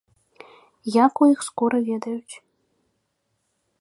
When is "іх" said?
1.33-1.39